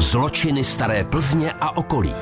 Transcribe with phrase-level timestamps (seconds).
[0.00, 2.14] Zločiny staré Plzně a okolí.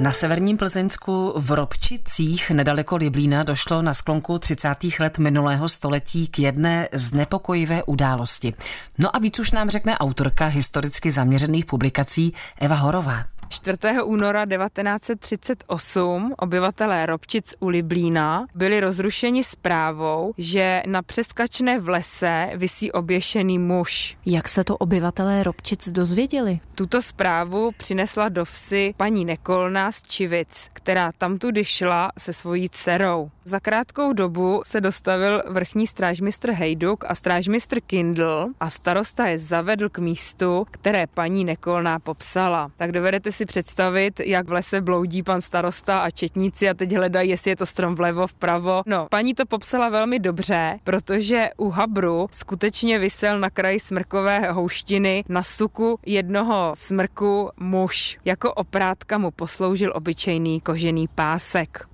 [0.00, 4.68] Na severním Plzeňsku v Robčicích nedaleko Liblína došlo na sklonku 30.
[4.98, 8.54] let minulého století k jedné znepokojivé události.
[8.98, 13.24] No a víc už nám řekne autorka historicky zaměřených publikací Eva Horová.
[13.52, 13.78] 4.
[14.04, 22.92] února 1938 obyvatelé Robčic u Liblína byli rozrušeni zprávou, že na přeskačné v lese visí
[22.92, 24.16] oběšený muž.
[24.26, 26.60] Jak se to obyvatelé Robčic dozvěděli?
[26.74, 33.30] Tuto zprávu přinesla do vsi paní Nekolná z Čivic, která tamtudy šla se svojí dcerou.
[33.44, 39.88] Za krátkou dobu se dostavil vrchní strážmistr Hejduk a strážmistr Kindl a starosta je zavedl
[39.88, 42.70] k místu, které paní Nekolná popsala.
[42.76, 47.30] Tak dovedete si představit, jak v lese bloudí pan starosta a četníci a teď hledají,
[47.30, 48.82] jestli je to strom vlevo, vpravo.
[48.86, 55.24] No, paní to popsala velmi dobře, protože u Habru skutečně vysel na kraji smrkové houštiny
[55.28, 58.18] na suku jednoho smrku muž.
[58.24, 61.91] Jako oprátka mu posloužil obyčejný kožený pásek.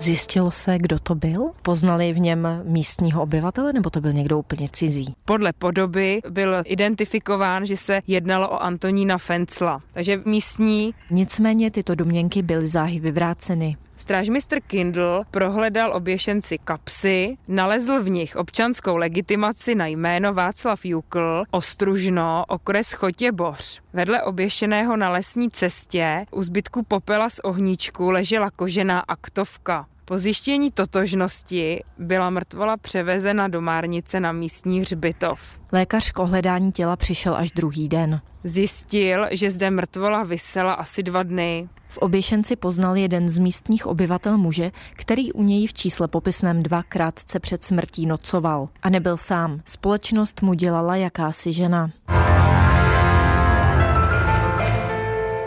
[0.00, 1.50] Zjistilo se, kdo to byl?
[1.62, 5.14] Poznali v něm místního obyvatele nebo to byl někdo úplně cizí?
[5.24, 10.94] Podle podoby byl identifikován, že se jednalo o Antonína Fencla, takže místní.
[11.10, 13.76] Nicméně tyto domněnky byly záhy vyvráceny.
[14.00, 22.44] Strážmistr Kindle prohledal oběšenci kapsy, nalezl v nich občanskou legitimaci na jméno Václav Jukl, Ostružno,
[22.48, 23.80] okres Chotě Boř.
[23.92, 29.86] Vedle oběšeného na lesní cestě u zbytku popela z ohníčku ležela kožená aktovka.
[30.10, 35.40] Po zjištění totožnosti byla mrtvola převezena do Márnice na místní hřbitov.
[35.72, 38.20] Lékař k ohledání těla přišel až druhý den.
[38.44, 41.68] Zjistil, že zde mrtvola vysela asi dva dny.
[41.88, 46.82] V oběšenci poznal jeden z místních obyvatel muže, který u něj v čísle popisném dva
[46.82, 48.68] krátce před smrtí nocoval.
[48.82, 49.60] A nebyl sám.
[49.64, 51.90] Společnost mu dělala jakási žena.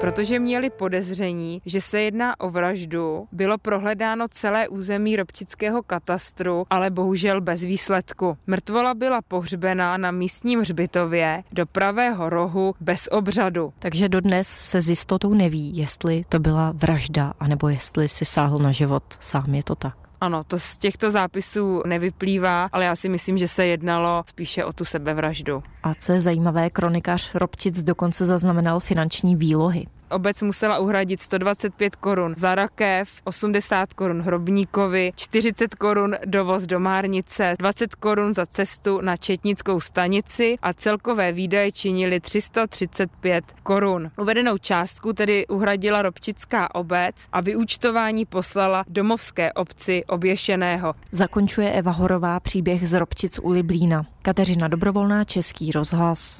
[0.04, 6.90] Protože měli podezření, že se jedná o vraždu, bylo prohledáno celé území Robčického katastru, ale
[6.90, 8.38] bohužel bez výsledku.
[8.48, 13.74] Mrtvola byla pohřbená na místním hřbitově do pravého rohu bez obřadu.
[13.80, 18.72] Takže dodnes se s jistotou neví, jestli to byla vražda, anebo jestli si sáhl na
[18.72, 20.04] život sám, je to tak.
[20.24, 24.74] Ano, to z těchto zápisů nevyplývá, ale já si myslím, že se jednalo spíše o
[24.74, 25.64] tu sebevraždu.
[25.84, 29.86] A co je zajímavé, kronikář Robčic dokonce zaznamenal finanční výlohy.
[30.10, 37.54] Obec musela uhradit 125 korun za rakev, 80 korun hrobníkovi, 40 korun dovoz do Márnice,
[37.60, 44.12] 20 korun za cestu na Četnickou stanici a celkové výdaje činily 335 korun.
[44.18, 50.96] Uvedenou částku tedy uhradila Robčická obec a vyúčtování poslala domovské obci oběšeného.
[51.12, 54.06] Zakončuje Eva Horová příběh z Robčic u Liblína.
[54.22, 56.40] Kateřina Dobrovolná, Český rozhlas.